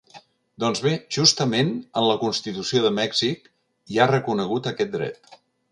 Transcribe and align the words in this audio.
Doncs 0.61 0.79
bé, 0.85 0.93
justament 1.17 1.69
en 2.01 2.07
la 2.11 2.17
constitució 2.23 2.83
de 2.87 2.93
Mèxic 3.01 3.49
hi 3.93 3.99
ha 4.05 4.13
reconegut 4.15 4.73
aquest 4.75 4.97
dret. 5.01 5.37